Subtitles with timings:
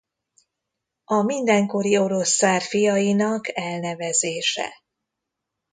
[1.03, 4.71] A mindenkori orosz cár fiainak elnevezése.